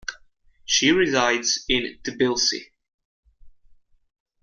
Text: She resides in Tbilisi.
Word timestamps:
She 0.65 0.89
resides 0.91 1.63
in 1.69 1.99
Tbilisi. 2.03 2.71